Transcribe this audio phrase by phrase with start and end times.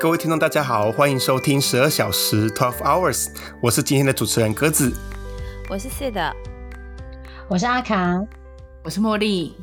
[0.00, 4.92] 各位听众，大家好，欢迎收听十二小时 （Twelve Hours），我是今天的主持人鸽子。
[5.68, 6.32] 我是 C 的，
[7.48, 8.16] 我是阿卡，
[8.84, 9.56] 我是茉莉。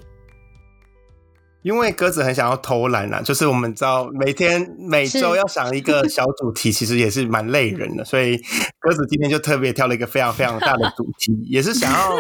[1.62, 8.36] 因为鸽子很想要偷懒啦，就是我们知道每天每周要想一个小主题， 其实也是蛮累人的，所以
[8.82, 12.14] 鸽子今天就特别挑了一个非常非常大的主题， 也是想要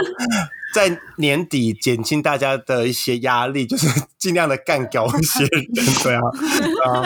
[0.74, 5.66] 在年底减轻大家的一些压力，就是尽量的干掉一些人，
[6.02, 6.22] 对啊，
[6.88, 7.04] 啊。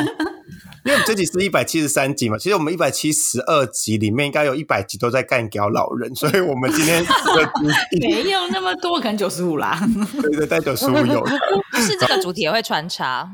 [0.85, 7.03] 因为我们这集是一百七十三集嘛，其实我们一百七十二集里面应该有一百集都在干掉老人，所以我们今天
[8.23, 9.79] 没有那么多，可能九十五啦。
[10.21, 11.25] 对对，带九十五有，
[11.77, 13.29] 是这个主题也会穿插。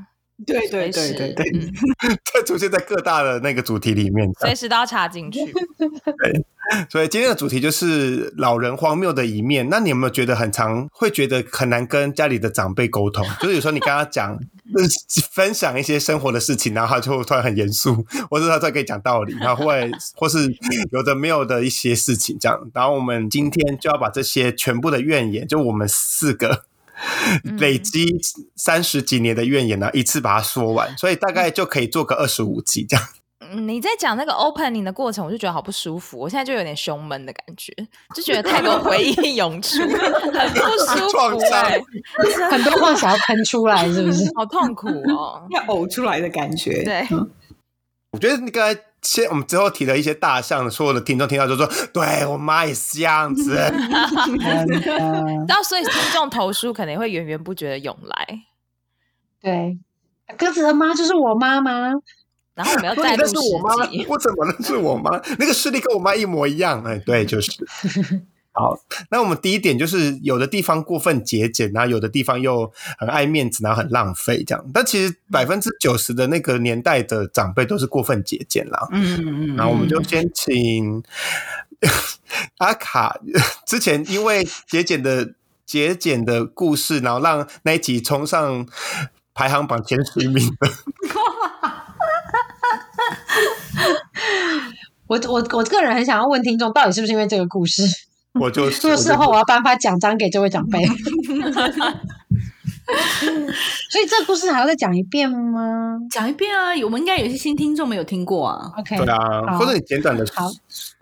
[0.45, 1.45] 对对对对对，
[2.33, 5.39] 它 出现在各大的那个主题里面，随时都要插进去。
[5.79, 6.45] 对，
[6.89, 9.69] 所以今天的主题就是老人荒谬的一面。
[9.69, 13.25] 那你有没有觉得很常会觉得很难跟家里的长辈沟通？
[13.39, 14.37] 就是有时候你跟他讲
[15.31, 20.39] 分享一些生活的事情，然后他就突然很严肃，或者他在跟你讲道理，然后会或是
[20.91, 22.69] 有的没有的一些事情这样。
[22.73, 26.65] 然后我们今天就要把这些全部的怨言，就我们四个。
[27.59, 28.05] 累积
[28.55, 33.05] 三十几年的怨言呢，一次把它说完，所以大概就可以做个二十五集这样。
[33.63, 37.71] 你在讲那个 opening 的过程，我就觉得好不舒服，我现在就有点胸闷的感觉，
[38.15, 41.39] 就觉得太多 回忆涌出，很不舒服，
[42.49, 44.23] 很多话想要喷出来，是不是？
[44.35, 46.83] 好痛苦哦， 要呕出来的感觉。
[46.83, 47.07] 对，
[48.11, 48.79] 我觉得你刚才。
[49.05, 53.53] 先，我们之后提了一些大象，所有的听众听到就说：“对我妈也是这样子。
[55.47, 58.39] ”然后，所以听众投诉可能会源源不绝的涌来。
[59.39, 59.77] 对，
[60.37, 61.91] 鸽子的妈就是我妈妈。
[62.55, 63.75] 然后我们要再录是我妈，
[64.07, 65.11] 我怎么那是我妈？
[65.37, 66.83] 那个视力跟我妈一模一样。
[66.83, 67.51] 哎，对，就是。
[68.57, 68.79] 好，
[69.11, 74.65] 那我们第一点就是有的地方过分节俭，然后有的地方又很爱面子，然后很浪费这样。
[74.73, 78.87] 但其实百分之九十的那个年代的长辈都是过分节俭啦。
[78.93, 79.55] 嗯嗯嗯。
[79.57, 81.03] 然后我们就先请
[82.59, 83.19] 阿卡
[83.67, 85.33] 之前因为节俭的
[85.65, 88.65] 节俭的故事，然后让那一集冲上
[89.33, 90.69] 排行榜前十名的。
[95.07, 97.83] 我我我个人很想要问听众，到底是不是因为这个故事？
[98.39, 100.85] 我就做事后，我要颁发奖章给这位长辈。
[103.89, 105.97] 所以这个故事还要再讲一遍吗？
[106.11, 106.75] 讲一遍啊！
[106.83, 108.71] 我们应该有些新听众没有听过啊。
[108.77, 110.23] OK，对啊，或者你简短的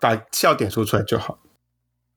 [0.00, 1.38] 把笑点说出来就好。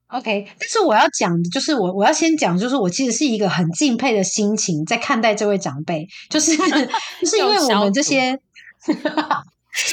[0.08, 6.56] OK，但是我要讲的就是我我要先讲，就是我其实是一个很敬佩的心情在看待这位长辈，就是
[7.20, 8.40] 就是因为我们这些。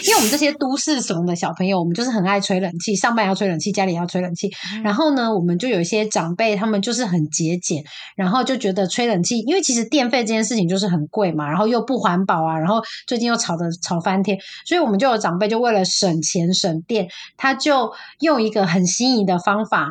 [0.04, 4.50] 因为我们这些都市怂的小朋友，我们就是很爱吹冷气，上班要吹冷气，家里要吹冷气。
[4.82, 7.84] 然后呢，我们就有一些长辈，他们就是很节俭，
[8.16, 19.88] 然后就觉得吹冷气，因为其实电费这件事情就是很贵嘛，然后又不环保啊，然后最近又吵的吵翻天，所以我们就有长辈就为了省钱省电，他就用一个很新颖的方法，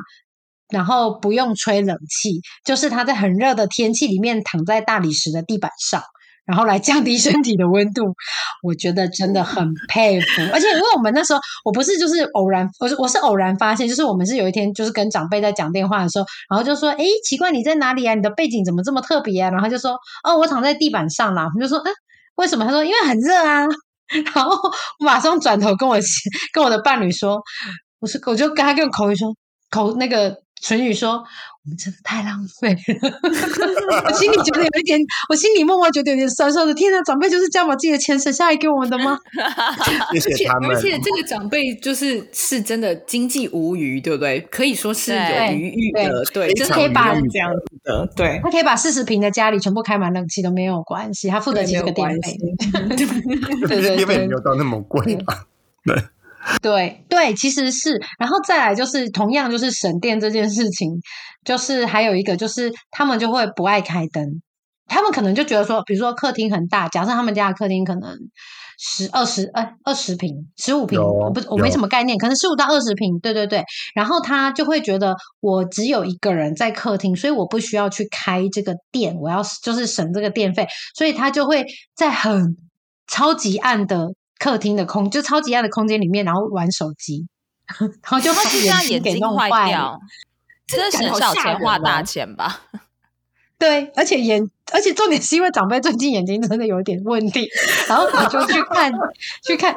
[0.70, 6.02] 然后不用吹冷气，就是他在很热的天气里面躺在大理石的地板上。
[6.46, 8.14] 然后来降低身体的温度，
[8.62, 10.42] 我觉得真的很佩服。
[10.52, 18.14] 而且因为我们那时候，我不是就是偶然，我是我是偶然发现，就是我们是有一天就是跟长辈在讲电话的时候，然后就说：“哎，奇怪，你在哪里啊？
[18.14, 21.92] 你的背景怎么这么特别啊？”然后就说：“哦，我躺在地板上啦。”我们就说：“嗯，
[22.36, 23.66] 为什么？”他说：“因为很热啊。
[24.36, 24.52] ”然后
[25.00, 25.98] 我马上转头跟我
[26.52, 27.42] 跟我的伴侣说
[28.00, 29.34] ：“我是我就跟他用口语说
[29.72, 31.24] 口那个唇语说。”
[31.66, 33.20] 我们真的太浪费了，
[34.06, 36.74] 我心里觉得有一点，我心里默默觉得有点酸酸的。
[36.74, 39.18] 天哪，长辈就是这样把自己的钱省下来给我们的吗？
[40.12, 40.72] 谢谢他们。
[40.72, 44.42] 而且这个长辈就是是真的经济无余，对不对？
[44.52, 52.38] 可以说是有余裕的，对，就是可以把这样子的，对，他可以把四十平的家里全部开满冷气都没有关系，他付得起这个电费。
[53.70, 55.46] 对对， 电费没有到那么贵吧？
[55.86, 55.96] 对。
[56.62, 60.92] 对对，其实是，然后再来就是同样就是省电这件事情，
[61.46, 64.42] 就是还有一个就是他们就会不爱开灯，
[64.88, 68.18] 他们可能就觉得说，比如说客厅很大，假设他们家的客厅可能
[68.78, 73.64] 十二十呃二十平十五平，我不我没什么概念，可能十五到二十平，对对对，
[73.96, 82.58] 然后他就会觉得我只有一个人在客厅，所以我不需要去开这个电，我要就是省这个电费，所以他就会在很
[83.08, 84.10] 超级暗的。
[84.44, 87.26] 客厅的空就超级暗的空间里面，然后玩手机，
[87.80, 89.98] 然后就他就这样眼睛坏掉，
[90.68, 92.60] 这是小钱花大钱吧？
[93.58, 97.48] 对，而且眼，而且重点是因为长辈最近眼睛真的有点问题，
[97.88, 98.92] 然后我就去看
[99.48, 99.74] 去看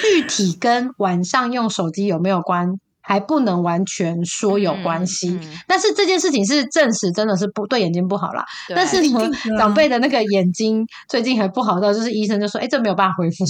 [0.00, 5.40] 具体跟晚上用手机有没有关，还不能完全说有关系。
[5.66, 8.44] 但是这件事情是证实真的是不对眼睛不好啦。
[8.68, 13.44] 但是呢，长辈的那个眼睛最近还不好到，就是医生就说：“哎，这没有办法恢复。”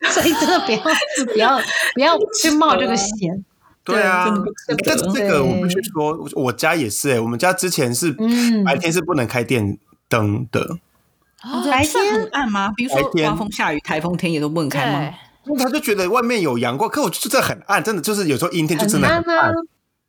[0.10, 0.78] 所以 真的不要
[1.32, 1.58] 不要
[1.94, 3.44] 不要去冒这个险。
[3.82, 10.60] 对啊真的不值，但这个我必须对说，我我家也是哎、我们家之前是嗯白天是不能开电灯的，
[11.42, 12.72] 哦白天很暗吗？
[12.76, 15.00] 比如说刮风下雨、台风天也都不能开吗
[15.44, 19.54] 对？，因为他就觉得外面有阳光，可我就真的很暗，真的就是有时候阴天就真很的很暗暗啊。，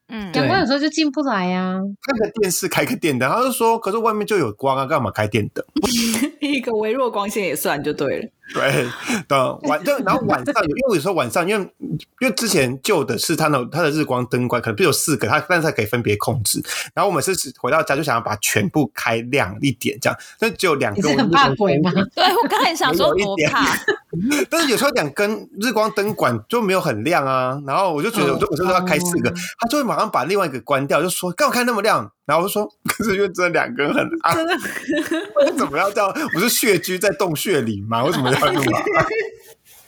[0.09, 1.79] 嗯，阳光有时候就进不来呀、啊。
[2.05, 5.63] 开个电视，开个电灯，他就说，可是外面就有光啊，干嘛开电灯？
[6.41, 8.29] 一个微弱光线也算就对了。
[8.53, 8.87] 对，
[9.27, 11.73] 等晚就，然后晚上有，因为有时候晚上，因为
[12.19, 16.61] 因为之前旧的是它的它的日光灯管可能不有四个，它但是它可以分别控制。
[16.93, 21.11] 然后我们是回到家就想要把全部开亮一点，这样，但只有两根。
[21.11, 21.91] 你是很怕鬼吗？
[22.15, 23.75] 对我刚才想说有一怕，
[24.49, 32.11] 但是有时候两根日光灯管就没有很亮啊，然后我就觉得，我就我就说要开四个哦，他就会马上把另外一个关掉，就说干嘛开那么亮？
[32.23, 36.13] 然后我就说，可是因为这两根很暗，为什么要这样？
[36.33, 38.05] 我是穴居在洞穴里吗？
[38.05, 38.83] 为什么 pra filmar.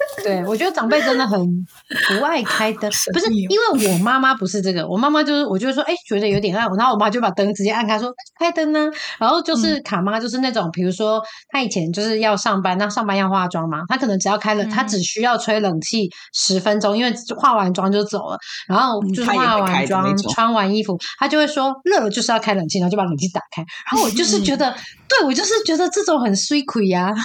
[0.23, 8.89] 对，我觉得长辈真的很不爱开灯，不是因为我妈妈不是这个，我妈妈就是我就是说，哎、觉得有点暗，然后我妈就把灯直接按开，说开灯呢。
[9.19, 23.63] 然后就是卡妈就是那种，比如说她以前就是要上班，那上班要化妆嘛，她可能只要开了，她只需要吹冷气十分钟，因为化完妆就走了，然后就是化完妆穿完衣服，她就会说热了就是要开冷气，然后就把冷气打开。
[23.91, 24.73] 然后我就是觉得，
[25.07, 27.11] 对我就是觉得这种很 sweet 呀。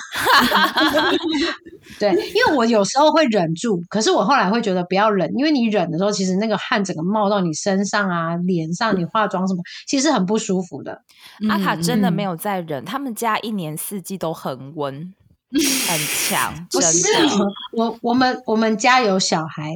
[1.99, 11.03] 对，因为我有时候会忍住，可是我后来会觉得不要忍，因为你忍的时候，其实那个汗整个冒到你身上啊、脸上，你化妆什么，其实很不舒服的。
[11.49, 14.95] 阿卡真的嗯没有在忍，他们家一年四季都恒温，
[15.89, 15.99] 很
[16.29, 17.47] 强，不真是的。
[17.73, 19.75] 我我们我们家有小孩，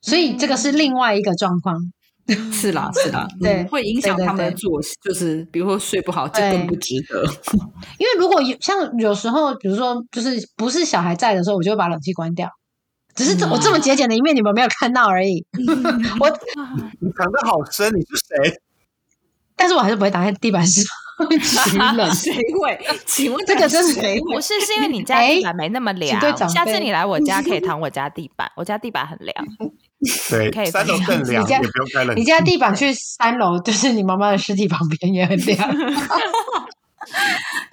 [0.00, 1.92] 所以这个是另外一个状况。
[2.52, 7.24] 是啦，是啦，对嗯会影响他们的作息，就是比如说睡不好，这更不值得。
[7.98, 12.48] 因为如果有像有时候，比如说就是不是小孩在的时候，我就会把冷气关掉。
[13.14, 15.44] 只是这我这么节俭的一面，你们没有看到而已。
[16.18, 16.28] 我，
[17.00, 18.60] 你藏的好深，你是谁？
[19.54, 20.84] 但是我还是不会打在地板上
[21.38, 22.10] 取冷。
[22.14, 22.78] 谁会？
[23.06, 24.34] 请问这个真是谁会？
[24.34, 26.20] 不是，是因为你家哎地板没那么凉。
[26.48, 29.46] 下次你来我家可以躺我家地板， 我家地板很凉。
[30.30, 32.16] 对可以，三楼更凉，你家也不用开冷。
[32.16, 35.58] 你家地板去三楼， 就是你妈妈的尸体旁边也很凉。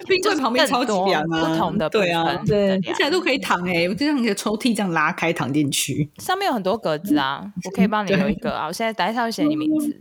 [0.06, 6.10] 冰柜旁边超级凉啊，不同的对啊，对的凉现在都可以躺哎、我就像你的抽屉这样拉开躺进去。
[6.18, 8.66] 上面有很多格子啊，我可以帮你留一个啊。
[8.66, 9.96] 我现在等一下会写你名字，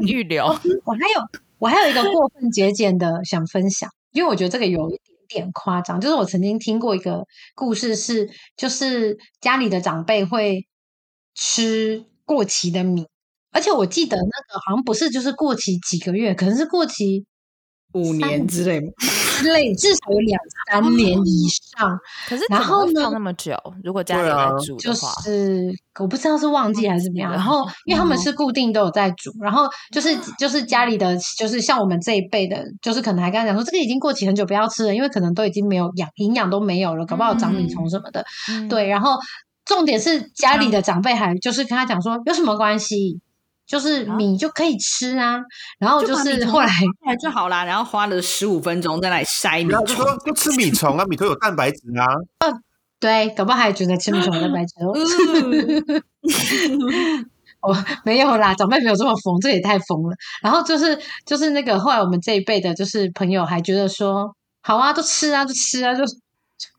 [0.00, 0.44] 预留。
[0.46, 1.20] 我还有
[1.58, 6.00] 我还有一个过分节俭的想分享，因为我觉得这个有一点点夸张。
[6.00, 7.24] 就是我曾经听过一个
[7.54, 10.66] 故事是，就是家里的长辈会
[11.34, 13.06] 吃过期的米，
[13.50, 17.26] 而且我记得那个好像不是就是过期几个月，可能是过期
[17.92, 18.92] 五年之类吗？
[19.38, 20.40] 之类，至少有两
[20.70, 21.98] 三年以上。
[22.28, 23.54] 可是然后呢放那么久？
[23.82, 38.24] 如果家里对啊在煮就的话，就是我不知道是忘记还是怎么样，然后因为他们哦是固定都有在煮，然后就是就是家里的就是像我们这一辈的，就是可能还跟他讲说这个已经过期很久，不要吃了，因为可能都已经没有养营养都没有了，搞不好长米虫什么的。
[38.50, 39.18] 嗯对，然后
[39.64, 43.20] 重点是家里的长辈还就是跟他讲说有什么关系，
[43.68, 45.36] 就是米就可以吃啊，
[45.78, 50.04] 然后就是后来后来就好啦，然后花了十五分钟在那里筛米然后就虫。
[50.04, 52.06] 说就吃米虫啊，米虫有蛋白质啊。
[52.98, 54.92] 对，搞不好还觉得吃米虫有蛋白质哦。
[56.72, 60.14] 嗯 哦，没有啦，长辈没有这么疯，这也太疯了。
[60.42, 66.04] 然后就是就是那个后来我们这一辈的，就是朋友还觉得说，好啊，都吃啊，就吃啊，就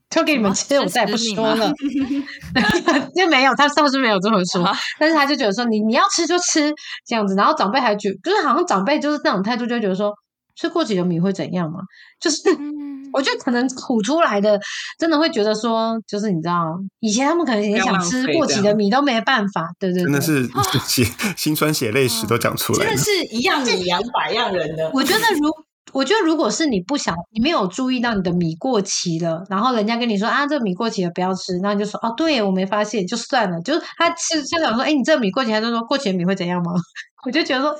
[0.09, 1.71] 就给你们吃，我再也不说了。
[3.15, 6.73] 就没有，他上次没有这么说啊，但是他就觉得说，你你要吃就吃
[7.05, 7.35] 这样子。
[7.35, 10.13] 然后长辈还觉就是好像长辈就是那种态度，就觉得说，
[10.55, 11.79] 吃过期的米会怎样嘛？
[12.19, 12.37] 就是。
[12.53, 14.59] 嗯我觉得可能苦出来的，
[14.99, 20.47] 真的会觉得说，就是你知道，以前他们可能也想吃过期的米都没办法，对对对，真的是
[20.85, 21.03] 血
[21.35, 23.03] 心酸血泪史都讲出来了真的。
[23.03, 24.91] 是一样米养百样人的。
[24.93, 25.49] 我觉得如
[25.91, 33.59] 我觉得如果是你不想，你没有注意到你的米过期了，然后人家跟你说啊，这米过期了，不要吃，那你就说哦，对我没发现，就算了。
[33.61, 36.73] 就是他吃家长说，哎，你这米过期，他就说过期的米会怎样吗？
[37.25, 37.75] 我就觉得说，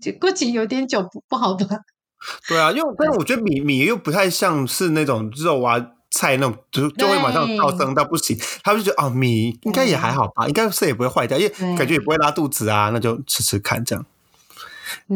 [0.00, 1.76] 就过期有点久不不好吧？
[2.48, 8.38] 对啊，因为但是我觉得米米又不太像是那种肉啊菜那种，就就会马上对燥生到不行。
[8.62, 14.06] 他们就觉得哦，米应该也还好吧，应该是也不会坏掉，因为感觉也不会拉肚子啊，那就吃吃看这样。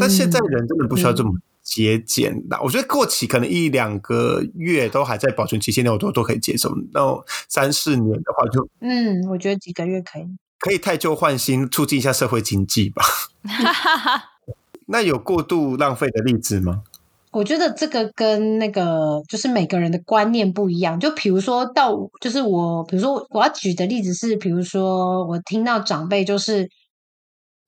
[0.00, 1.30] 但现在嗯人真的不需要这么
[1.66, 6.72] 节俭的，我觉得过期可能一两个月都还在保存期限内，我都都可以接受。
[6.94, 10.22] 那种三四年的话，就嗯，我觉得几个月可以。
[10.60, 13.02] 可以太旧换新，促进一下社会经济吧。
[14.86, 16.82] 那有过度浪费的例子吗？
[17.32, 20.98] 我觉得这个跟那个就是每个人的观念不一样。
[20.98, 26.70] 就比如说到，就是我，比如说我要举的例子是，比如说我听到长辈就是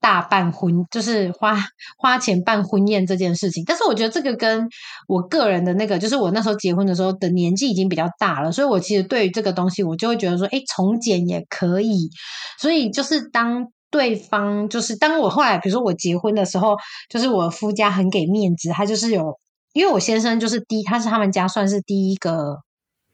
[0.00, 1.56] 大办婚，就是花
[1.96, 3.64] 花钱办婚宴这件事情。
[3.66, 4.68] 但是我觉得这个跟
[5.06, 12.10] 我个人的那个，就是我那时候结婚的时候的年纪已经比较大了，所以我其实对于这个东西，我就会觉得说，哎，从简也可以。
[12.58, 13.68] 所以就是当。
[13.90, 16.76] 对方就是当我后来，比如说我结婚的时候，
[17.08, 19.38] 就是我夫家很给面子，他就是有，
[19.72, 22.58] 因为我先生就是第，他是他们家算是第一个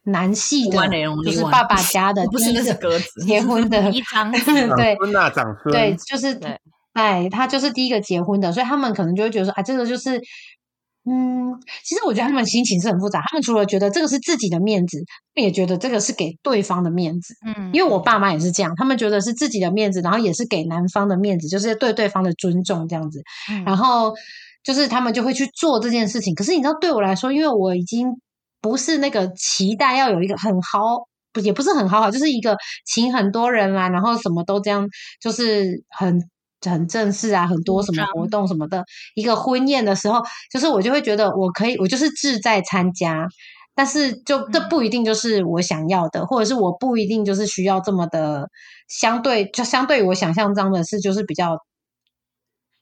[0.02, 0.76] 男系的，
[1.24, 6.34] 就是爸爸家的不是那个结婚的 一张，对，那长孙，对，就是
[6.94, 10.20] 哎，他就是第一个结婚的，所以他们可能就会觉得说啊，这个就是。
[11.06, 11.52] 嗯，
[11.84, 13.20] 其实我觉得他们心情是很复杂。
[13.26, 17.34] 他们除了觉得这个是自己的面子，也觉得这个是给对方的面子。
[17.46, 23.22] 嗯，因为我爸妈也是这样，他们觉得是自己的面子，然后也是给男方的面子，就是对对方的尊重这样子。
[23.66, 24.14] 然后
[24.62, 26.34] 就是他们就会去做这件事情。
[26.34, 28.08] 可是你知道，对我来说，因为我已经
[28.62, 34.88] 不是那个期待要有一个很好，不也不是很好好，就是一个请很多人来，然后什么都这样，
[35.20, 36.18] 就是很。
[36.70, 43.26] 很正式啊，很多什么活动什么的，一个婚宴的时候，就是我就会觉得我可以，我就是志在参加，
[43.74, 48.48] 但是就这不一定就是我想要的，或者是我不一定就是需要这么的
[48.88, 51.58] 相对，就相对于我想象中的是就是比较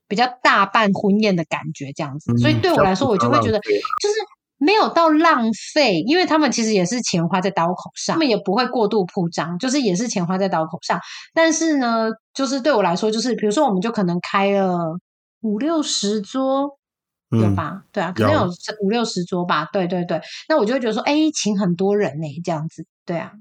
[0.08, 4.14] 比较大办婚宴的感觉这样子，所以对我来说，我就会觉得就是。
[4.64, 11.00] 没有到浪费，因为他们其实也是钱花在刀口上，他们也不会过度铺张，就是也是钱花在刀口上。
[11.34, 14.78] 但是呢，就是对我来说，就是比如说，我们就可能开了
[15.40, 16.78] 五六十桌，
[17.30, 17.82] 有吧？
[17.90, 18.48] 对啊，可能有
[18.84, 19.68] 五六十桌吧。
[19.72, 23.32] 对对对，那我就会觉得说，哎，请很多人呢，这样子，对啊。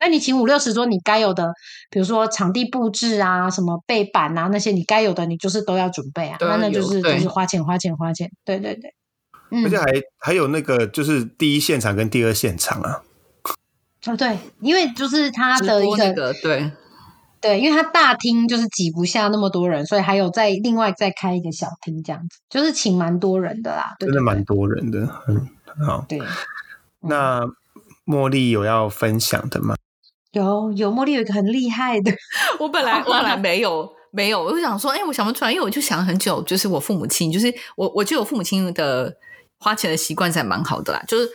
[0.00, 1.52] 那你请五六十桌，你该有的，
[1.90, 6.38] 比如说场地布置啊，什么背板啊，那些你该有的，你就是都要准备啊。
[6.40, 8.94] 那那就是就是花钱花钱花钱，对对对。
[9.64, 9.86] 而且还
[10.18, 13.02] 还有那个，就是第一现场跟第二现场啊。
[14.04, 16.72] 哦，对，因为就是他的一个对
[17.40, 23.94] 对，因为他大厅就是挤不下那么多人，所以还有再另外再开一个小厅，这样子就是请蛮多人的啦。
[24.00, 25.48] 真的蛮多人的，嗯，
[25.86, 26.04] 好。
[26.08, 26.20] 对，
[27.00, 27.42] 那
[28.04, 29.76] 茉莉有要分享的吗？
[30.32, 32.12] 有有，茉莉有一个很厉害的。
[32.58, 39.16] 我本来我本来没有没有，我就想说，哎，我想不出来，因为我就想了很久，就是我父母亲，就是我我就有父母亲的。
[39.62, 41.30] 花钱的习惯是蛮好的啦，就是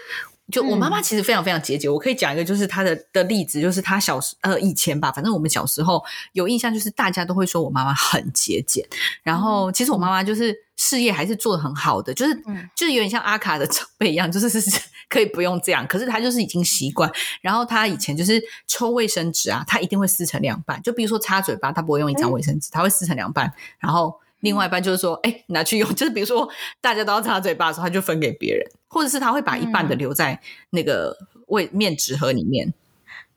[0.51, 1.91] 就我妈妈其实非常非常节俭。
[1.91, 6.03] 我可以讲一个，就是她的的例子，就是她小时呃以前吧，反正我们小时候
[6.33, 8.85] 有印象，就是大家都会说我妈妈很节俭。
[9.23, 12.35] 然后其实我妈妈就是事业还是做的很好的，就是
[12.75, 17.11] 就是有点像阿卡的长辈一样，就是是可以不用这样，可是她就是已经习惯。
[17.41, 24.13] 然后她以前就是抽卫生纸啊，她一定会撕成两半，就比如说擦嘴巴，她不会用一张卫生纸，她会撕成两半，然后。
[24.41, 26.47] 另外一半就是说，哎，拿去用，就是比如说
[26.79, 30.39] 大家都要擦嘴巴的时候，他就分给别人，或者是他会把一半的留在
[30.69, 31.15] 那个
[31.47, 32.73] 卫面纸盒里面。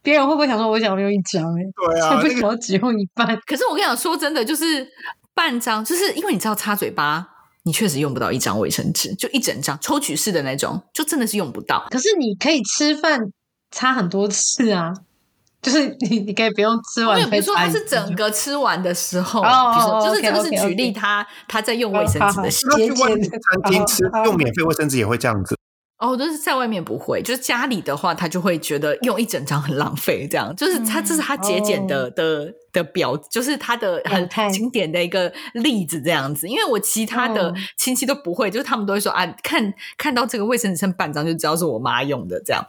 [0.02, 1.42] 别人会不会想说，我想用一张？
[1.59, 3.26] 哎，对啊，为什么只用一半？
[3.47, 4.87] 可是我跟你讲，说真的，就是
[5.35, 7.28] 半张，就是因为你知道擦嘴巴，
[7.64, 11.87] 你确实用不到一张卫生纸，就一整张抽取式的那种，就真的是用不到。
[11.90, 13.30] 可是你可以吃饭
[13.71, 14.95] 擦很多次啊。
[15.62, 17.19] 就是你，你可以不用吃完。
[17.31, 19.49] 比如说他是整个吃完的时候，比
[19.81, 25.57] 如说就是这个是举例，他他在用卫生纸的时候，去外面餐厅吃用免费卫生纸也会这样子。
[25.99, 32.52] 哦，就是在外面不会，就是家里的话，他就会觉得用一整张很浪费，这样就是他这是他节俭的的。
[32.73, 36.49] 的表就是他的很经典的一个例子，这样子。
[36.49, 42.65] 因为我其他的亲戚都不会，就是他们都会说啊，看看到这个卫生纸剩半张就知道是我妈用的这样。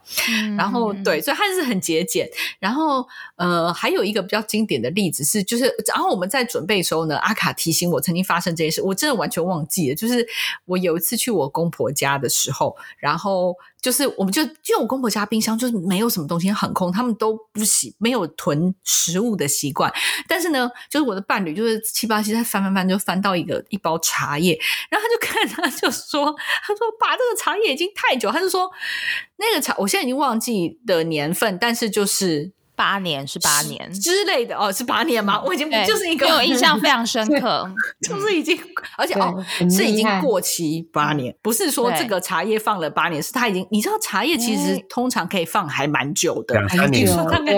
[0.57, 2.29] 然后对，所以他是很节俭。
[2.59, 9.95] 然后呃，还有一个比较经典的例子是，就是然后我们在准备的时候呢，阿卡提醒我曾经发生这件事，我真的完全忘记了。
[9.95, 10.27] 就是
[10.65, 13.55] 我有一次去我公婆家的时候，然后。
[13.81, 19.91] 就是我们就就我公婆家冰箱就是没有什么东西很空，他们都不喜没有囤食物的习惯。
[20.27, 24.57] 但是呢，就是我的伴侣就是七八七他翻翻翻就翻到一个一包茶叶，
[24.89, 26.25] 然后他就看他就说
[26.63, 28.69] 他说把这个茶叶已经太久，他就说
[29.37, 32.53] 那个茶我现在已经忘记的年份，但是就是。
[32.81, 33.93] 八年是八年。
[33.93, 35.39] 之类的哦，是八年吗？
[35.45, 37.69] 我已经就是一个我印象非常深刻，
[38.01, 38.59] 就是已经
[38.97, 47.53] 而且哦是已经过期八年，不是说这个茶叶放了八年，是它已经你知道茶叶其实通常可以放还蛮久的，两三年，大概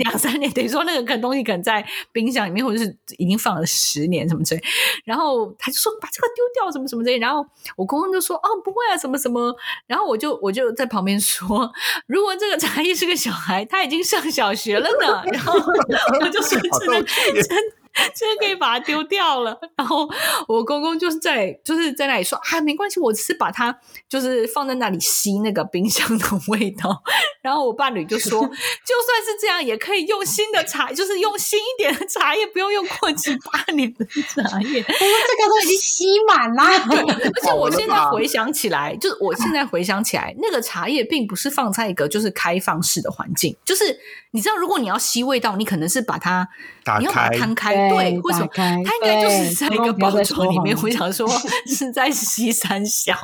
[0.00, 4.62] 两三年，等于说那个可能东西可能在冰箱里面，或者是已经放了十年什么之类，
[5.04, 9.54] 然后他就说把这个丢掉什么什么之类，然后我公公就说哦不会啊什么什么，
[9.86, 11.70] 然后我就我就在旁边说，
[12.08, 14.63] 如果这个茶叶是个小孩，他已经上小学。
[14.64, 16.88] 学了呢，然后我 就说真
[17.34, 17.58] 的真
[18.14, 19.58] 真的可以把它丢掉了。
[19.76, 20.08] 然后
[20.48, 23.76] 我公公就是在就是在那里说啊，没关系，我只是把它
[24.08, 27.02] 就是放在那里吸那个冰箱的味道。
[27.42, 28.56] 然后我伴侣就说， 就算
[29.24, 34.82] 是这样，也可以用新的茶，就是用新一点的茶叶，不用用过期八年的茶叶。
[34.82, 36.78] 这个都已经吸满啦。
[36.88, 43.98] 对，而且我现在回想起来，就是我现在回想起来，那个茶叶并不是放在一个就是开放式的环境，就是
[44.32, 46.48] 你知道，如果你要吸味道，你可能是把它
[46.98, 48.48] 你要把它摊开，对，为什么？
[48.54, 50.76] 它应该就是在一个包装里面。
[50.82, 51.28] 我想说，
[51.66, 53.14] 是在西山小。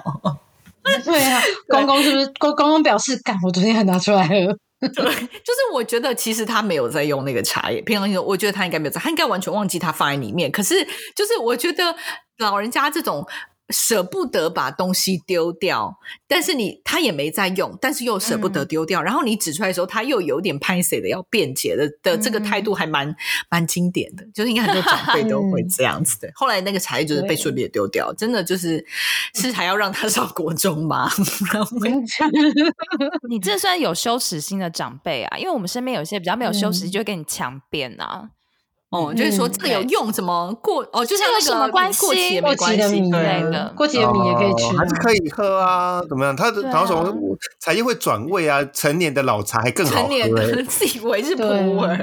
[1.04, 4.56] 对啊， 公公是不是公公公表示，干，我昨天还拿出来了。
[4.80, 10.50] 对，就是我觉得其实他没有在用那个茶叶，平常我觉得他应该没有在，他应该完全忘记他放在里面。
[10.50, 10.82] 可是，
[11.14, 11.94] 就是我觉得
[12.38, 13.26] 老人家这种。
[13.70, 19.02] 舍不得把东西丢掉，但是你他也没在用，但是又舍不得丢掉。
[19.02, 23.14] 然后你指出来的时候，他又有点拍谁的要辩解的的这个态度，还蛮
[23.50, 24.26] 蛮经典的。
[24.34, 26.30] 就是应该很多长辈都会 这样子的。
[26.34, 28.84] 后来那个茶叶就是被顺利的丢掉，真的就是
[29.34, 31.10] 是还要让他上国中吗？
[33.28, 35.38] 你这算有羞耻心的长辈啊？
[35.38, 38.30] 因为我们身边有些比较没有羞耻心，就会跟你强辩啊。
[38.90, 46.02] 哦，就是说这个有用什么过哦，就像那个什么关系，过期也没关系，对的，过期的米也可以吃，还是可以喝啊？
[46.08, 46.34] 怎么样？
[46.34, 47.14] 它的然后什么
[47.60, 48.64] 茶叶会转味啊？
[48.72, 51.96] 成年的老茶还更好喝， 自以为是普洱。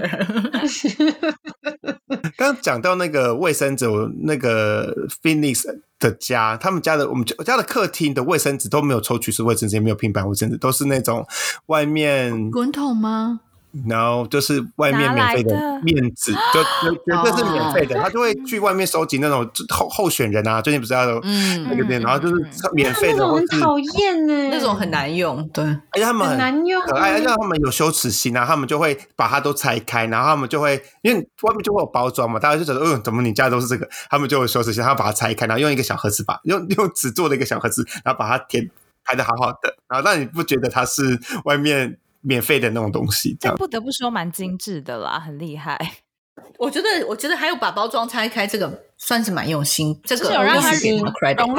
[2.38, 3.86] 刚刚讲到那个卫生纸，
[4.24, 5.66] 那个 Phoenix
[6.00, 11.26] 的家，他们家的我们家的客厅的卫生纸都没有抽取式卫生纸，也没有平板卫生纸，都是那种
[11.66, 13.42] 外面滚筒吗？
[13.88, 16.64] 然后就是外面免费的面子， 就
[16.96, 17.96] 绝对是免费的。
[18.02, 22.36] 他就会去外面收集那种候候选人啊，最近不是要嗯那个店，然后就是
[22.74, 33.88] 免费的，很讨厌呢，那种很难用，对，而且他们很难用，可爱，而且他们有羞耻心啊，他们就会把它都拆开，然后他们就会因为外面就会有包装嘛，大家就觉得嗯，怎么你家都是这个？
[34.10, 38.68] 他们就有羞耻心，他把它拆开，然后用一个小盒子把用用纸做的一个小盒子，然后把它填
[39.04, 42.00] 排的好好的，然后让你不觉得它是外面。
[42.22, 45.78] 免费的那种东西，这样不得不说蛮精致的啦，很厉害。
[46.60, 50.00] 我觉得，我觉得还有把包装拆开，这个算是蛮用心。
[50.04, 50.76] 这个有让他还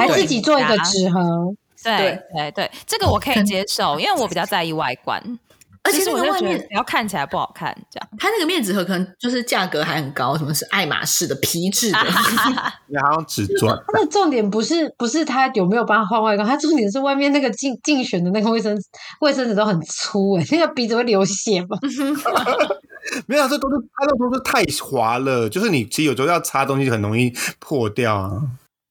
[0.09, 5.21] 自己做一个纸盒，对对对，这个我可以接受，因为我比较在意外观。
[5.89, 8.09] 而且我就外面要看起来不好看，这样。
[8.17, 11.99] 它那个面纸盒可能就是价格还很高，什么是爱马仕的皮质的，
[12.87, 13.77] 然后纸钻。
[13.87, 18.77] 它的重点不是不是它有没有帮它换外观，它重点是外面那个竞竞选的那个卫生
[19.21, 21.77] 卫生纸都很粗哎，那个鼻子会流血吗？
[23.25, 28.41] 没有，这都是它那都是太滑了，就是你其实有时候要擦东西很容易破掉啊。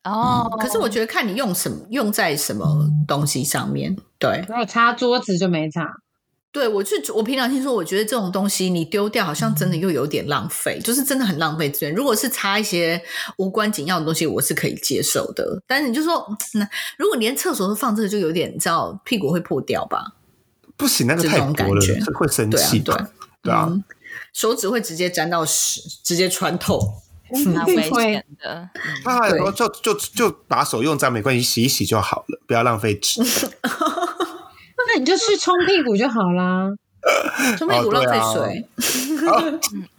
[0.04, 2.64] 哦，可是我觉得看你用什么，用在什么
[3.06, 3.94] 东西上面。
[4.18, 5.87] 对，如果擦桌子就没擦。
[6.50, 11.94] 对，我就我平常听说，我觉得这种东西你丢掉，好像真的又有点浪费，就是真的很浪费资源。
[11.94, 13.00] 如果是擦一些
[13.37, 15.62] 无关紧要的东西，我是可以接受的。
[15.66, 20.14] 但是你就说，那如果连厕所都放这个，就有点，你知道屁股会破掉吧？
[20.76, 21.80] 不行，那个太多了，
[22.14, 22.78] 会生气。
[22.78, 22.94] 对
[23.42, 23.70] 对啊，
[24.32, 26.80] 手指会直接沾到屎，直接穿透，
[27.46, 28.70] 蛮危 险的。
[29.04, 33.20] 那有就就就把手用脏没关系，洗一洗就好了，不要浪费纸。
[34.98, 36.68] 那你就去冲屁股就好啦，
[37.56, 38.68] 冲屁股浪费水，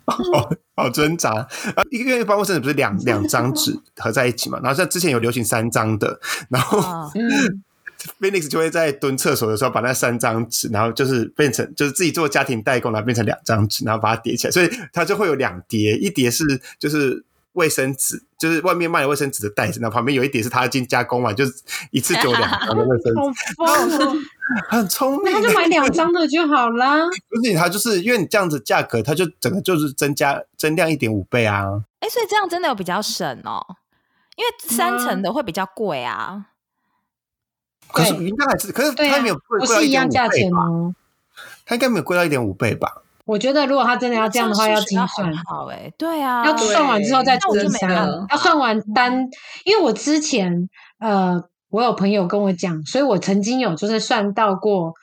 [0.05, 1.47] 好好挣扎啊！
[1.89, 4.59] 一个月包卫生纸不是两两张纸合在一起嘛？
[4.61, 6.79] 然后像之前有流行三张的，然后
[8.19, 16.43] Phoenix 就会在蹲厕所的时候把那三张纸，然后就是变成就是自己做家庭代工，然后变成两张纸，然后把它叠起来，所以它就会有两叠，一叠是
[16.77, 17.23] 就是。
[17.59, 21.53] 卫生纸就是外面卖卫生纸的袋子， 那旁边有一叠是他已经加工嘛，就是
[21.91, 24.27] 一次就两 张的卫生纸，
[24.69, 27.05] 很聪明，那他就买两张的就好啦。
[27.29, 31.83] 不是，他就是因为你这样子价格，他就整个就是增加增量一点五倍啊。
[31.99, 33.63] 哎，所以这样真的有比较省哦，
[34.35, 36.45] 因为三层的会比较贵啊。
[37.91, 40.95] 可是应该还是，可是他没有贵到一样价钱吗？
[41.65, 43.01] 他应该没有贵到一点五倍吧？
[43.29, 47.91] 我觉得，如果他真的要这样的话，要精算好哎，对啊，要算完之后再除以三，
[48.27, 49.27] 要算完单。
[49.65, 50.51] 因为我之前
[50.97, 51.39] 呃，
[51.69, 54.93] 我有朋友跟我讲，所以我曾经有就是算到过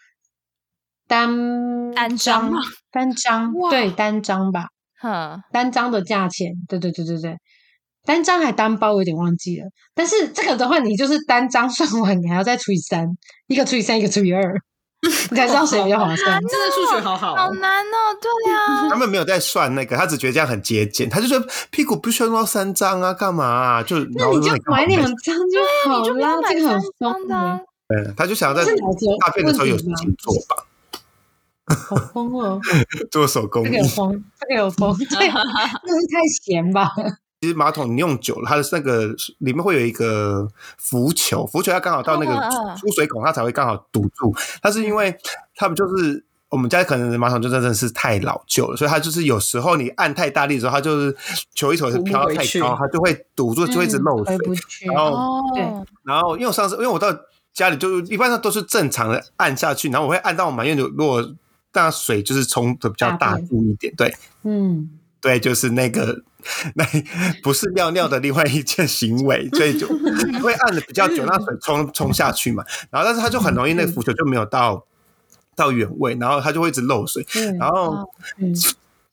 [1.06, 2.52] 单单张
[2.90, 4.64] 单张对单张吧，
[5.00, 7.36] 哈，单张的价钱，对对对对对，
[8.04, 9.68] 单张还单包，我有点忘记了。
[9.94, 13.06] 但是这个的话，你就是单张算完，你还要再除以三，
[13.46, 14.42] 一个除以三，一个除以二。
[15.30, 17.96] 你才知道谁比较划算，真的数学好好，好难哦。
[18.20, 23.82] 对啊， 他们没有在算那个，他只觉得这样很节俭，他就说屁股不需要用三张啊，干嘛啊？
[23.82, 27.60] 就那你就买两张就好了，这个很方的。
[27.88, 28.64] 对，他就想要在
[29.20, 30.66] 大便的时候有事情做吧。
[31.66, 32.60] 好疯哦！
[33.10, 36.90] 做手工艺这个有疯，这个有疯，这这是太闲吧？
[37.40, 39.06] 其实马桶你用久了，它的那个
[39.38, 44.34] 里面会有一个浮球，浮球它刚好到那个出水孔，它才会刚好堵住。
[44.62, 45.14] 它是因为
[45.54, 51.14] 他们就是我们家可能马桶就真的是太老旧了，所以它就是有时候你按太大力的时候，它就是
[51.54, 54.38] 球一球是飘到太高，它就会堵住，就会一直漏水。
[54.86, 57.14] 然后对哦，然后因为我上次因为我到
[57.52, 61.34] 家里就一般上都是正常的按下去，然后我会按到满愿，如果
[61.72, 64.14] 让水就是冲的比较大注一点，对。
[64.44, 64.88] 嗯，
[65.20, 66.22] 对，就是那个，
[66.74, 66.84] 那
[67.42, 69.88] 不是尿尿的另外一件行为，所以就
[70.40, 72.64] 会按的比较久，让水冲冲下去嘛。
[72.90, 74.84] 然后，但是它就很容易那个浮球就没有到
[75.54, 77.26] 到原位，然后它就会一直漏水。
[77.58, 78.54] 然后嗯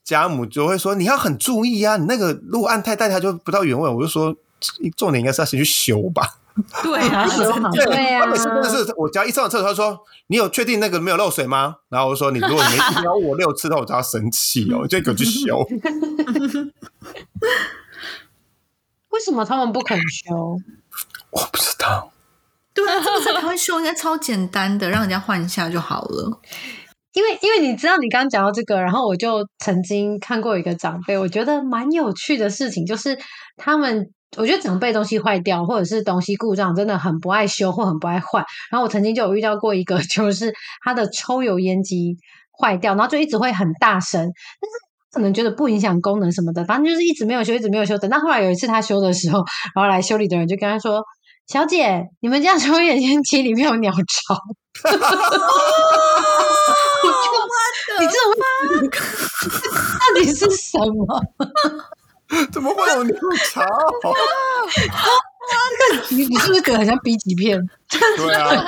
[0.04, 4.36] 家母就会说：“你要很注意啊，你那个如果按太大，它就不到原位。”我就说
[4.98, 6.40] ：“重点应该是要先去修吧。
[6.84, 7.28] 对啊，
[7.74, 15.66] 对啊他每次真的是，我只要一上完厕所，他说：“你有确定那个没有漏水吗？”然后我说：“你如果你没撩我六次，那我就要生气哦， 就给我去修。
[19.10, 20.60] 为什么他们不肯修？”
[21.32, 22.12] 我不知道。
[22.76, 26.40] 对啊，这个在台湾修应该超简单的，让人家换一下就好了。
[27.14, 33.18] 因为因为你知道，你刚刚讲到这个，然后我就曾经看过一个长辈，我觉得蛮有趣的事情，就是
[33.58, 34.12] 他们。
[34.38, 38.44] 我觉得长辈东西坏掉，或者是东西故障，真的很不爱修或很不爱换。
[38.72, 42.18] 然后我曾经就有遇到过一个， 就是他的抽油烟机
[42.60, 44.34] 坏掉，然后就一直会很大声，但是
[45.12, 47.98] 可能觉得不影响功能什么的，反正就是一直没有修，一直没有修。
[47.98, 49.44] 等到后来有一次他修的时候，
[49.76, 51.04] 然后来修理的人就跟他说
[51.48, 54.36] ：“小姐，你们家抽油烟机里面有鸟巢。
[57.04, 57.14] ”我就
[58.00, 58.26] 你这种
[60.00, 61.22] 到底是什么？
[62.52, 63.16] 怎么会有鸟
[63.52, 63.62] 巢？
[66.10, 67.60] 你你是不是觉得很像 B 级片？
[68.18, 68.66] 对啊，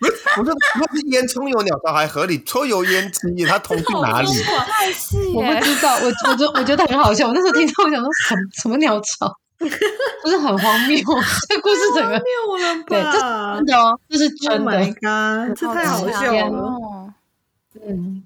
[0.00, 0.52] 不是，不是，
[0.88, 4.28] 不是烟囱有鸟巢还合理，抽油烟机它通去哪里？
[4.68, 5.64] 太细我不！
[5.64, 7.28] 知道，我我觉我觉得很好笑。
[7.28, 10.98] 我那时候听到，我想说什么什么鸟巢，不是很荒谬？
[11.48, 13.20] 这故事整个谬了对，这是
[13.56, 14.84] 真的哦，这是真的。
[14.86, 16.58] god，这太好笑了。
[16.58, 17.12] 哦，
[17.86, 18.22] 嗯，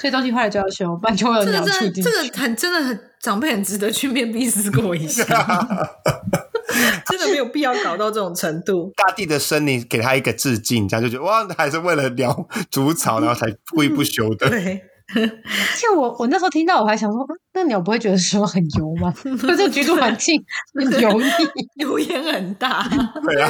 [0.00, 5.24] 所以东西坏了就要修，不然就会有这个这个很真的很长辈很值得去面壁思过一下，
[7.06, 8.92] 真的没有必要搞到这种程度。
[8.96, 14.50] 大地的生灵给他一个致敬，这样就觉得哇，还是为了鸟 筑巢，然后才故意不修的。
[14.50, 14.82] 对，
[15.22, 19.14] 而且我我那时候听到，我还想说，嗯那鸟不会觉得说很油吗？
[19.40, 21.28] 或 者居住环境 很油腻？
[21.76, 22.84] 油烟很大，
[23.22, 23.48] 对啊，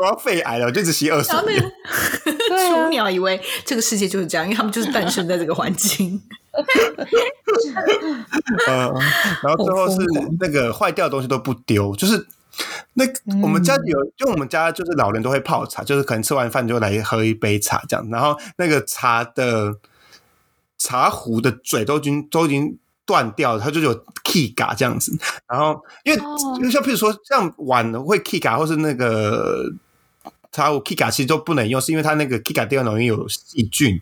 [0.00, 1.62] 我要肺癌了，我就一直吸二手烟。
[1.62, 6.20] 个雏鸟以为这个世界就是这样，因为他们就是诞生在这个环境。
[8.68, 8.94] 嗯，
[9.44, 9.96] 然后最后是
[10.40, 12.26] 那个坏掉的东西都不丢，就是
[12.94, 19.72] 那嗯我们家有，因为我们家就是老人都会泡茶，就是可能吃完饭就来喝一杯茶这样，然后那个茶的
[20.78, 25.12] 茶壶的嘴都已经都已经断掉了，它就有 key 嘎这样子，
[25.46, 26.56] 然后因为哦。
[26.56, 29.72] 因为像譬如说像碗会 key 嘎，或是那个。
[30.50, 34.00] 茶壶 Kika 其实都不能用，是因为它那个 Kika 地方容易有细菌，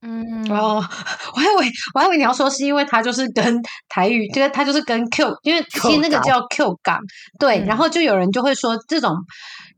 [0.00, 0.82] 嗯，哦，
[1.34, 6.98] 我还以为我还以为你要说是因为它就是跟台语，就是它就是跟 Q，因为其实那个叫 Q 港，
[7.38, 7.66] 对，嗯。
[7.66, 9.14] 然后就有人就会说这种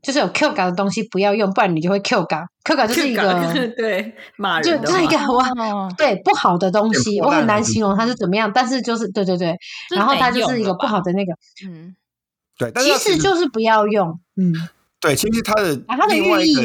[0.05, 3.33] 就是有 Q 感的东西不要用，不然你就会 Q 感，Q 感就是一个
[3.75, 5.33] 对骂人的就就是一个话。
[5.33, 5.49] 哇。
[5.65, 9.57] 哦，对不好的东西，我很难形容它是怎么样，但是就是对对对，
[9.95, 11.33] 然后它就是一个不好的那个，
[11.67, 11.95] 嗯，
[12.59, 14.53] 对，但是其实就是不要用，嗯，
[15.05, 16.63] 对，其实它的另外一个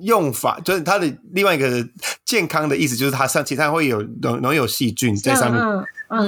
[0.00, 1.86] 用法就是它的另外一个
[2.24, 5.62] 健康的意思，就是它上其他会有容容易有细菌在上面。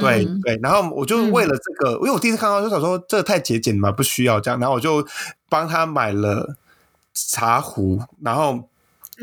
[0.01, 5.07] 对对，然后我就为了这个，因为我第一次看到就想说这个太节俭了嘛，不需要这样，然后我就
[5.49, 6.57] 帮他买了
[7.13, 8.69] 茶壶，然后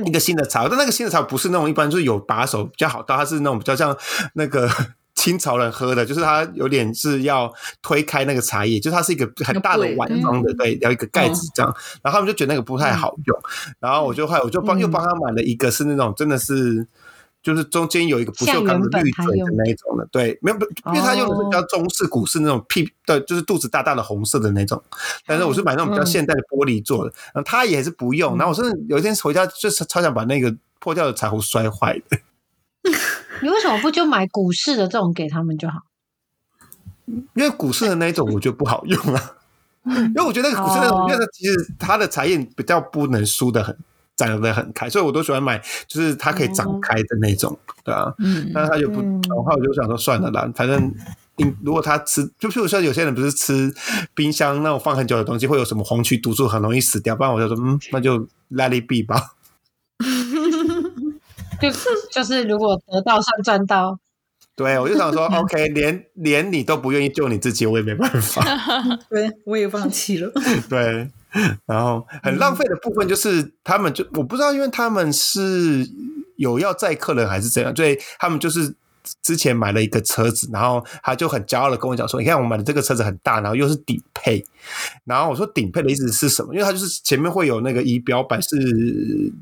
[0.05, 3.97] 一个新的茶壶，但那个新的茶壶不是那种一般就是有把手比较好倒，它是那种比较像
[4.33, 4.69] 那个
[5.15, 13.39] 清朝人喝的，就是它有点是要推开那个茶叶，就是它是一个很大的碗装的，对，要一个盖子这样，然后他们就觉得那个不太好用，
[13.79, 16.87] 然后我就后来我就帮又帮他买了一个是那种真的是。
[17.43, 24.79] 就是中间有一个不锈钢的滤嘴的那一种的，对，没有，因为他用的是比较中式、古式那种屁对，就是肚子大大的红色的那种。
[25.25, 28.37] 但是我是买那种比较现代的玻璃做的，然后他也是不用。
[28.37, 32.19] 然后我真的有一天回家，就是超想把那个破掉的茶壶摔坏的。
[33.41, 35.81] 你为什么不就买股市的这种给他们就好？
[37.33, 39.35] 因为股市的那一种 我觉得不好用啊，
[39.85, 43.75] 因为我觉得股市的那种，哦因为其实它的茶叶比较不能输的很
[44.15, 48.13] 展的很开，所以我都喜欢买就是它可以长开的那种，对啊。
[48.19, 50.79] 嗯，但是他就不，嗯然后我就想说算了啦，反正。
[50.79, 50.95] 嗯
[51.63, 53.73] 如果他吃，就譬如说有些人不是吃
[54.13, 57.15] 冰箱那种放很久的东西，会有什么黄曲毒素，很容易死掉。
[57.15, 58.19] 不然我就说，嗯，那就
[58.51, 59.33] let it be 吧。
[61.69, 61.79] 就
[62.11, 63.99] 就是如果得到算赚到。
[64.55, 68.43] 对，我就想说， OK，连连你都不愿意救你自己，我也没办法。
[69.09, 70.31] 对，我也放弃了。
[70.69, 71.09] 对，
[71.65, 75.87] 然后很浪费的部分就是他们就我不知道，因为他们是
[76.35, 78.75] 有要载客人还是怎样，所以他们就是。
[79.23, 84.45] 之前买了一个车子，然后他就很骄傲的跟我讲说：“你看我买的这个车子很大，然后又是顶配。”
[85.05, 88.55] 然后我说：“顶配的意思是什么？”因为它就是前面会有那个仪表板是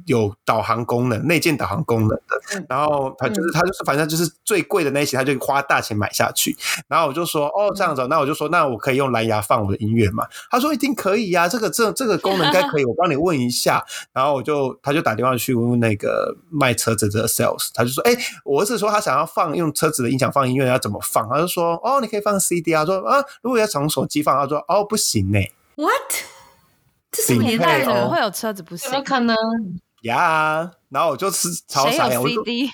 [0.05, 2.65] 有导航功能、内建导航功能的。
[2.67, 6.57] 然后他就是他就是反正就是最贵的那些，他就花大钱买下去。
[6.87, 12.85] 然后我就说：“哦，这样子。”那我就说：“那我可以用蓝牙放我的音乐嘛？”他说：“一定可以呀，这个这这个功能应该可以。
[12.85, 21.27] 我帮你问一下。”然后我就他就打电话去问那个卖车子的 sales，他就说：“哎，我儿子说他想要放。”用车子的音响放音乐要怎么放？
[21.27, 25.39] 他就说：“哦，你可以放 CD 啊。”说：“啊，如果要从手机放，他说：‘哦，不行呢。
[25.75, 26.13] ’What？
[27.11, 28.89] 这什么年代怎么会有车子不行？
[28.89, 29.35] 怎么可能
[30.03, 30.71] 呀？
[30.89, 32.69] 然后我就吃超傻 CD？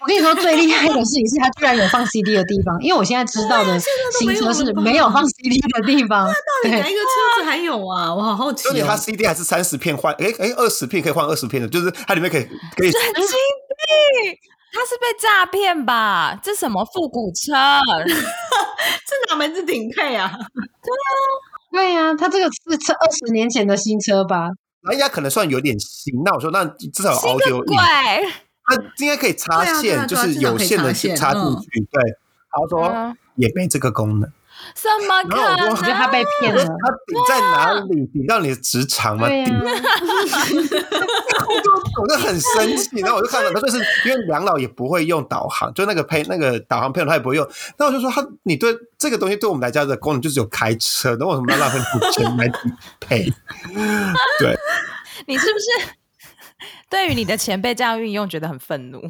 [0.00, 6.26] 我跟你说，最厉害的事情是他居然有放 CD 的地方，因为我现在知道的新车是没有放 CD 的地方。
[6.26, 8.14] 那到底哪一个车子还有啊？
[8.14, 8.66] 我好好奇。
[8.68, 10.14] 而且它 CD 还是三十片换？
[10.14, 12.90] 哎哎，二十片可以换二十片的，就是它里面可以可以。
[12.90, 14.38] 神经病！
[14.72, 16.38] 他是被诈骗吧？
[16.42, 17.52] 这什么复古车？
[19.04, 20.30] 这哪门子顶配啊？
[20.32, 21.10] 对啊，
[21.72, 24.50] 对呀，他这个是车二十年前的新车吧？
[24.82, 26.22] 那应该可能算有点新。
[26.24, 27.64] 那我说，那至少有 audio，
[28.64, 31.68] 它应该可以插线，就是有线的插进去。
[31.90, 32.02] 对，
[32.50, 34.32] 他说也没这个功能。
[34.74, 35.70] 什么可能？
[35.70, 36.64] 我觉得他被骗了。
[36.64, 38.06] 他顶在哪里？
[38.12, 39.28] 顶到你的职场吗？
[39.28, 39.44] 顶。
[41.50, 47.48] 我就我就很生气，然后我就看到他就是因为梁老也不会用导航，就那个配那个导航配他也不会用。
[47.78, 51.78] 那我就说他，你对这个东西对我们来讲的功能就是有开车，那为什么要浪费
[52.12, 52.50] 钱来
[53.00, 53.24] 配？
[54.38, 54.56] 对，
[55.26, 55.66] 你是不是
[56.88, 59.02] 对于你的钱被这样运用觉得很愤怒？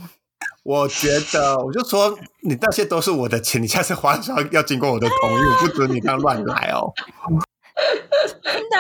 [0.63, 6.93] 我觉得， 我就说你那些都是我的钱，你下次花的时候要经过我的同意，我不准你这样乱来哦。
[8.43, 8.77] 真的。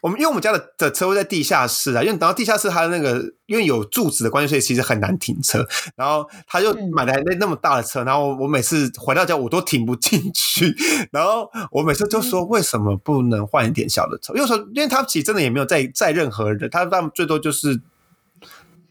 [0.00, 5.64] 我们因为我们家的的车位在地下室啊，因为等到地下室，它的那个因为有柱子的关系，所以其实很难停车。
[5.94, 10.74] 然后他就买来那那么大的车，然后我每次回到家我都停不进去。
[11.12, 14.34] 然后我每次就说，为什么不能换一点小的车？
[14.34, 17.80] 因为说，因为他其实真的也没有载载任何人，他他们最多就是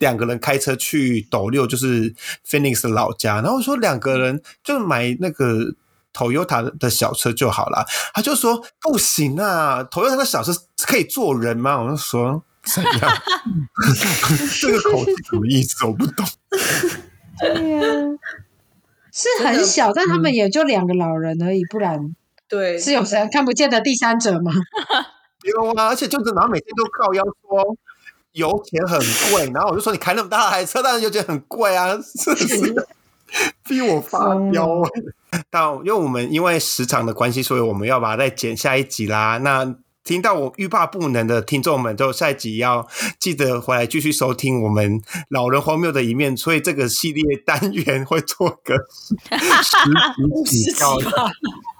[0.01, 2.13] 两个人开车去斗六，就是
[2.45, 3.35] Phoenix 的老家。
[3.35, 5.75] 然后说两个人就买那个。
[6.13, 10.51] Toyota 的小车就好了，他就说不行啊，Toyota 的小车
[10.85, 11.81] 可以坐人吗？
[11.81, 12.93] 我就说怎样？
[14.59, 15.85] 这个口气什么意思？
[15.85, 16.25] 我不懂。
[17.39, 17.81] 对呀，
[19.13, 22.13] 是很小，但他们也就两个老人而已，不然
[22.49, 24.51] 对是有谁看不见的第三者吗？
[25.47, 27.77] 有啊，而且就是然后每天都靠腰说
[28.34, 29.00] 油钱很
[29.32, 32.88] 贵， 然后我就说你开那么大台车，当然油钱很贵啊， 是不是？
[33.63, 34.82] 逼我发飙！
[35.50, 39.38] 但因为我们因为时长的关系，所以我们要把它再剪下一集啦。
[39.38, 42.87] 那听到我欲罢不能的听众们，就下一集要
[43.19, 46.35] 记得回来继续收听我们老人荒谬的一面。
[46.35, 48.75] 所以这个系列单元会做个
[49.63, 49.77] 十
[50.43, 50.97] 集几高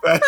[0.02, 0.20] 对，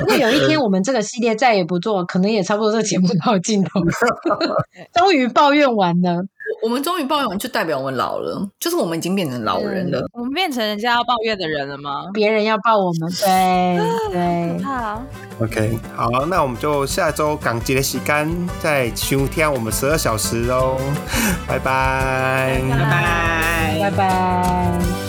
[0.00, 3.92] 如果有一天我们这个系列再也不做，可能也差不多这个节目到尽头了，
[4.94, 6.24] 终于抱怨完了。
[6.62, 10.06] 我们终于抱怨，就代表我们老了，就是我们已经变成老人了。
[10.12, 12.06] 我们变成人家要抱怨的人了吗？
[12.12, 13.78] 别人要抱我们，对
[14.10, 14.62] 对。
[14.64, 15.02] 好
[15.40, 20.76] ，OK，好，那我们就下周港姐的洗干再收听我们十二小时哦，
[21.46, 25.05] 拜拜，拜拜，拜拜。